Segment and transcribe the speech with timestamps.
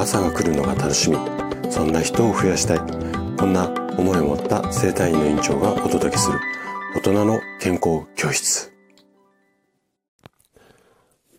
[0.00, 1.18] 朝が来るのが楽しみ。
[1.70, 2.78] そんな人を増やしたい。
[3.36, 3.68] こんな
[3.98, 6.40] 思いを持った生体院の院長がお届けする。
[6.96, 8.72] 大人の健康教室。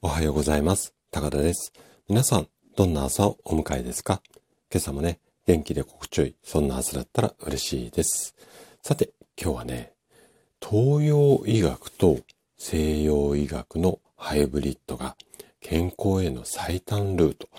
[0.03, 0.93] おはようございます。
[1.09, 1.73] 高田です。
[2.07, 4.21] 皆さんどんな朝をお迎えですか？
[4.71, 8.35] 今朝もね元気で心地よいそんな朝だったら嬉しいです。
[8.83, 9.09] さて
[9.41, 9.93] 今日はね
[10.61, 12.19] 東洋医学と
[12.59, 15.15] 西洋医学のハイブリッドが
[15.61, 17.49] 健康への最短ルート。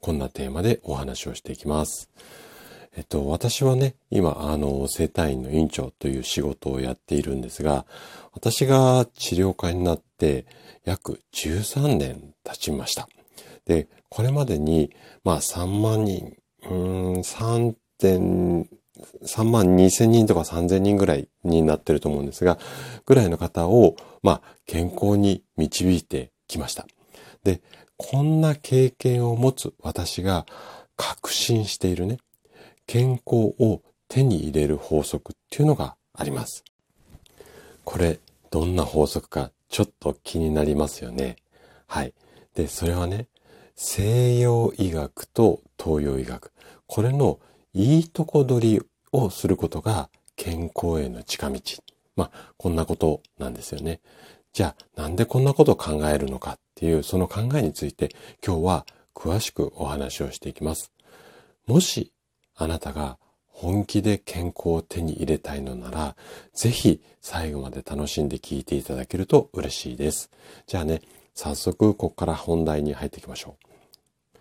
[0.00, 2.10] こんなテーマでお話をしていきます。
[2.96, 7.86] えっと、私はね、今、あの、生体院の院長という仕事をやっているんですが、
[8.32, 10.46] 私が治療家になって
[10.84, 13.08] 約13年経ちました。
[13.66, 14.90] で、これまでに、
[15.22, 18.68] まあ3万人、うーん、3点、
[19.22, 22.58] 3万2千人とか3千人ぐらいになってると思うんですが、
[23.06, 26.86] ぐらいの方を、まあ、健康に導いてきました。
[27.44, 27.62] で、
[28.02, 30.46] こんな経験を持つ私が
[30.96, 32.16] 確信しているね、
[32.86, 36.64] 健康を手に入れる法則っていうのがあります。
[37.84, 38.18] これ、
[38.50, 41.36] どんな法則かちょっと気になりますよね。
[41.86, 42.14] はい。
[42.54, 43.26] で、それはね、
[43.76, 46.52] 西洋医学と東洋医学。
[46.86, 47.38] これの
[47.74, 51.60] いいとこ取りをすることが健康への近道。
[52.16, 54.00] まあ、こんなことなんですよね。
[54.54, 58.08] じゃあ、なんでこんなことを考えるのかていう、その考えについて
[58.44, 60.90] 今日は詳しくお話をしていきます。
[61.66, 62.10] もし、
[62.56, 66.16] あなたが本気で健康を手に入れたいのなら、
[66.54, 70.30] ぜひ最後まで楽しんで聞いていただけると嬉しいです。
[70.66, 71.02] じゃあね、
[71.34, 74.38] 早速ここから本題に入っていきましょう。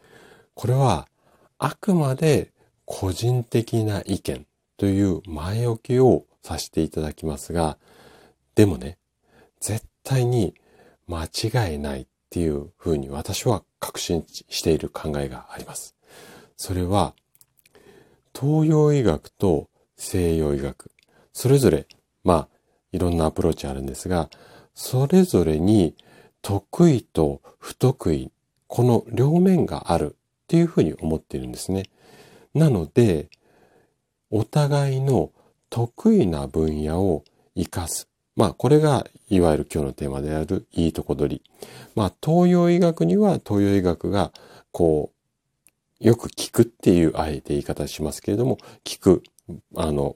[0.53, 1.09] これは
[1.57, 2.53] あくまで
[2.85, 4.45] 個人的な意見
[4.77, 7.77] という前置きをさせていただきますが、
[8.55, 8.97] でもね、
[9.59, 10.55] 絶対に
[11.07, 15.95] 間違いないっっていうふうに私は確信している考えがあります。
[16.57, 17.15] それは、
[18.39, 20.91] 東洋医学と西洋医学、
[21.33, 21.87] それぞれ、
[22.23, 22.47] まあ、
[22.91, 24.29] いろんなアプローチあるんですが、
[24.75, 25.95] それぞれに
[26.43, 28.31] 得意と不得意、
[28.67, 30.15] この両面があるっ
[30.47, 31.89] ていうふうに思っているんですね。
[32.53, 33.29] なので、
[34.29, 35.31] お互いの
[35.71, 37.23] 得意な分野を
[37.55, 38.08] 活かす。
[38.39, 41.67] まあ、これが、いわゆる今日のテーマである、いいとこ取り。
[41.93, 44.31] まあ、東洋医学には東洋医学が、
[44.71, 45.11] こ
[46.01, 49.23] う、よく聞くっていう、あえて言い方しますけれども、聞く、
[49.75, 50.15] あの、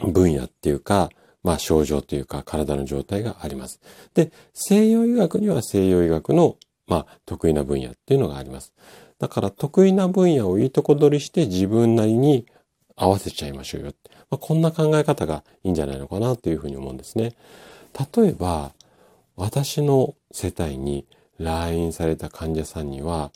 [0.00, 1.08] 分野っていうか、
[1.42, 3.80] まあ、症状というか、体の状態があります。
[4.12, 6.58] で、西洋医学には西洋医学の、
[6.88, 8.74] まあ、得意な分野っていうのがあります。
[9.18, 12.44] だから、得意な分野をいいとこ取りして自分なりに
[12.96, 13.92] 合わせちゃいましょうよ。
[14.30, 17.34] まあ、こんな考え方がいいんじゃないのかなというふうに思うんですね。
[18.14, 18.72] 例えば、
[19.36, 21.06] 私の世帯に
[21.38, 23.32] 来院された患者さんには、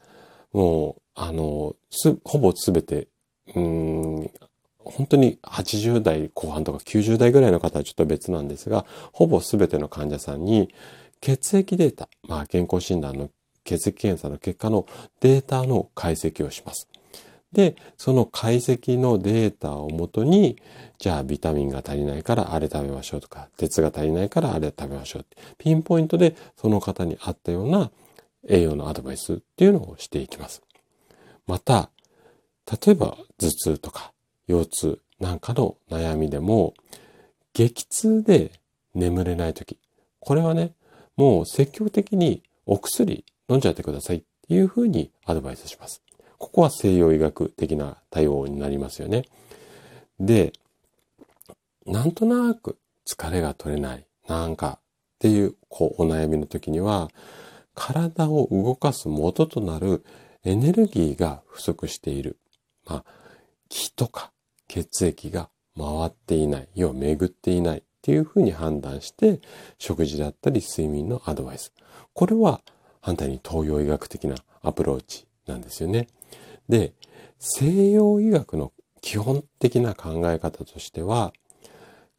[0.53, 3.09] もう、あの、す、ほぼすべて、
[3.55, 4.31] うん、
[4.84, 10.72] 本当に80代後半とか90代ぐらいの方はちょっと別なんですが、ほぼすべての患者さんに
[11.21, 13.31] 血液データ、まあ健康診断の
[13.65, 14.87] 血液検査の結果の
[15.21, 16.88] データの解析をします。
[17.54, 20.59] で、その解析のデータをもとに、
[20.98, 27.91] じゃあビタミンが足りないからあれ食べましょうとか、鉄が足りないからあれ食べましょうって、ピンポイントでその方に合ったような
[28.47, 30.62] 栄養のアドバイスっていうのをしていきます。
[31.47, 31.88] また、
[32.70, 34.12] 例えば頭痛とか
[34.47, 36.75] 腰痛なんかの悩みでも、
[37.54, 38.53] 激痛で
[38.94, 39.78] 眠れないとき、
[40.20, 40.75] これはね、
[41.16, 46.03] もう積極的にお薬飲んじゃってくださいっていうふうにアドバイスします。
[46.44, 49.25] ここは西洋医学的な対応になりますよね。
[50.21, 50.53] で、
[51.87, 54.81] なんとなく疲れが取れない、なんかっ
[55.21, 57.10] ていう、こう、お悩みの時には、
[57.75, 60.05] 体を動かす元となる
[60.44, 62.38] エネルギーが不足している。
[62.84, 63.05] まあ、
[63.71, 64.31] 気とか
[64.69, 69.41] 血液が回っていない、要は巡っていないっていうふうに判断して、
[69.78, 71.72] 食事だったり睡眠のアドバイス。
[72.12, 72.61] これは
[73.00, 76.08] 反対に東洋医学的なアプローチなんですよね。
[76.69, 76.93] で、
[77.38, 81.32] 西洋医学の基本的な考え方としては、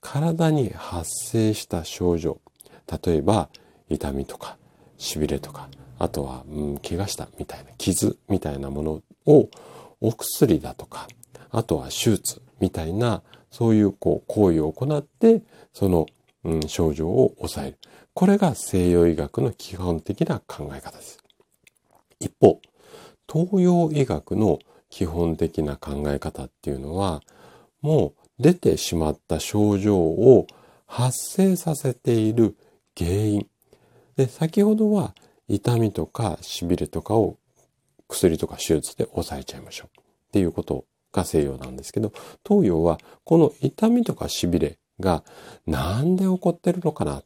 [0.01, 2.39] 体に発生した症状、
[3.03, 3.49] 例えば
[3.89, 4.57] 痛みとか
[4.99, 9.49] 痺れとか、あとは、うん、怪我したみたいな傷みたいなものを
[10.01, 11.07] お薬だとか、
[11.49, 15.41] あとは手術みたいなそういうこう行為を行って
[15.73, 16.05] その、
[16.43, 17.77] うん、症状を抑える。
[18.13, 21.17] これが西洋医学の基本的な考え方です。
[22.19, 22.61] 一方、
[23.35, 24.59] 東洋医学の
[24.89, 27.21] 基本的な考え方っていうのは、
[27.81, 30.47] もう出てしまった症状を
[30.85, 32.55] 発生させている
[32.97, 33.47] 原因。
[34.15, 35.13] で、先ほどは
[35.49, 37.37] 痛みとか痺れとかを
[38.07, 39.99] 薬とか手術で抑えちゃいましょう。
[39.99, 40.01] っ
[40.31, 42.13] ていうことが西洋なんですけど、
[42.47, 45.25] 東洋はこの痛みとか痺れが
[45.67, 47.25] なんで起こってるのかなっ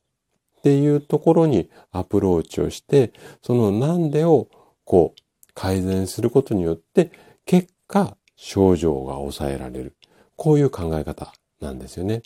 [0.64, 3.14] ていうところにアプローチをして、
[3.44, 4.48] そのなんでを
[4.86, 5.22] こう
[5.54, 7.12] 改善することによって
[7.46, 9.96] 結果症状が抑えられる。
[10.38, 12.22] こういう考え方なんですよね。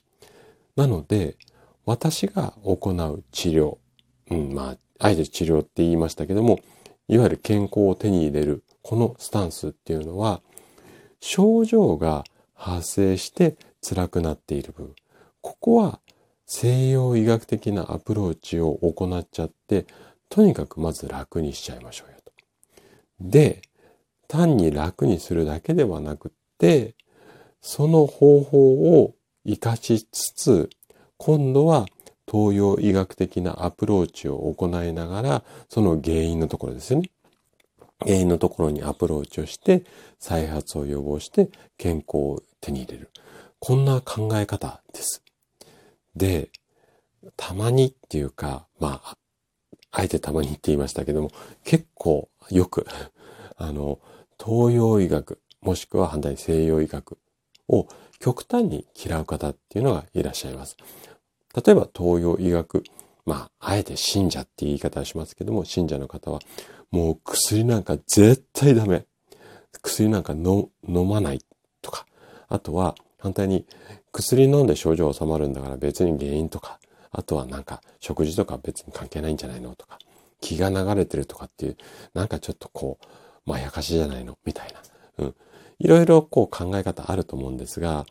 [0.75, 1.35] なので、
[1.85, 3.77] 私が行う治療、
[4.29, 6.59] うん、まあ、あえて治療って言いましたけども、
[7.07, 10.41] いわゆる健康を手に入れる、このスタンスっていうのは、
[11.19, 12.23] 症状が
[12.53, 14.95] 発生して辛くなっている部分。
[15.41, 15.99] ここは
[16.45, 19.87] 西洋医学的なアプローチを行っちゃって、
[20.29, 22.22] とにかくまず楽にしちゃいましょうよ。
[23.23, 23.61] で、
[24.27, 26.95] 単に楽にするだけではなくって、
[27.61, 29.15] その方法を
[29.45, 30.69] 活かしつつ、
[31.17, 31.85] 今度は
[32.29, 37.09] 東洋医学的なアプローチを行いながら、その原因のところですよね。
[38.01, 39.85] 原因のところにアプローチをして、
[40.19, 43.09] 再発を予防して健康を手に入れる。
[43.59, 45.23] こんな考え方です。
[46.15, 46.49] で、
[47.37, 49.17] たまにっていうか、まあ、
[49.91, 51.31] あえてたまにって言いましたけども、
[51.63, 52.85] 結構よく、
[53.57, 53.99] あの、
[54.43, 57.17] 東洋医学、もしくは反対に西洋医学
[57.67, 57.87] を
[58.19, 60.77] 極端に嫌う方っていうのがいらっしゃいます。
[61.55, 62.83] 例えば東洋医学、
[63.25, 66.39] まあ、あえて信者って言い方をしますけども、信者の方は、
[66.91, 69.05] もう薬なんか絶対ダメ。
[69.81, 71.41] 薬なんか飲まない
[71.81, 72.05] とか。
[72.49, 73.65] あとは、反対に
[74.11, 76.79] 薬飲んで症状収まるんだから別に原因とか、
[77.11, 79.97] あとはなんか食事とか別に関係ないんじゃないのとか、
[80.41, 81.77] 気が流れてるとかっていう、
[82.13, 83.05] なんかちょっとこう、
[83.45, 84.37] まやかしじゃないの？
[84.45, 84.73] みたい
[85.17, 85.25] な。
[85.25, 85.35] うん。
[85.79, 88.05] いろいろこう考え方あると思うんですが、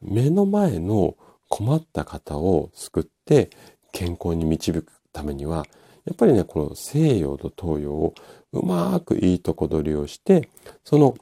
[0.00, 1.16] 目の前の
[1.48, 3.50] 困った方を救って
[3.92, 5.66] 健康に導くためには、
[6.04, 8.14] やっぱりね、この西洋と東洋を
[8.52, 10.48] うまくいいとこ取りをして、
[10.84, 11.16] その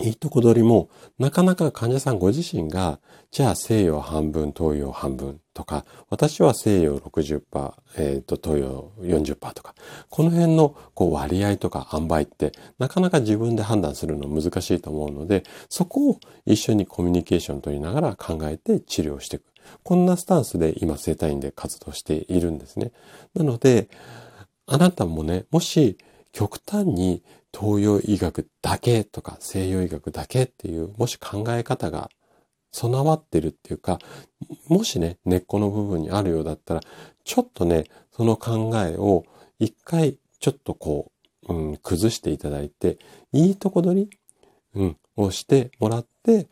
[0.00, 0.88] いいとこ取りも、
[1.18, 2.98] なかなか患者さんご自身が、
[3.30, 9.74] じゃあ西洋半分、東洋半分とか、私は西洋60%、えっ、ー、と、東洋40%とか、
[10.10, 19.44] この辺のこう割合とか塩梅って、なかなか自分で判断するの難しいと思うので、そこを一緒にコミュニケーション取りながら考えて治療していく。
[19.84, 22.90] こんなスタンスで今生体院で活動しているんですね。
[23.34, 23.88] なので、
[24.66, 25.98] あなたもね、もし
[26.32, 27.22] 極端に
[27.54, 32.10] 東洋医学だけとか西洋医学だけっていう、もし考え方が
[32.72, 33.98] 備わってるっていうか、
[34.68, 36.80] もしね、根っこの部分にあるようだったら、
[37.24, 39.24] ちょっとね、その考えを
[39.58, 41.12] 一回ちょっとこ
[41.48, 42.98] う、うん、崩していただいて、
[43.32, 44.18] いいとこ取り、
[44.74, 46.48] うん、をしてもらって、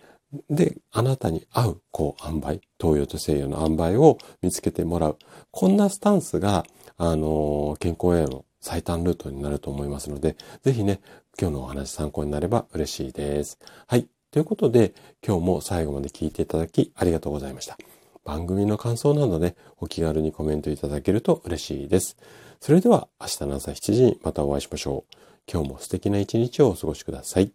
[0.48, 5.18] で、あなたに合う、こう、塩梅、東洋と西洋の塩梅を見つけてもらう。
[5.50, 6.64] こんなスタンスが、
[6.96, 11.00] あのー、健康への最短ルートになると思いますので、ぜひね、
[11.38, 13.58] 今日のお話参考になれば嬉しいです。
[13.86, 14.06] はい。
[14.30, 14.94] ということで、
[15.26, 17.76] 今日も最後まで聞いていただきありがとうございました。
[18.24, 22.16] 番組の感想などね、お気軽にコメントいただけると嬉しいです。
[22.60, 25.14] それでは明日の朝7時にまたお会いしましょう。
[25.52, 27.52] 今日も素敵な一日をお過ごしください。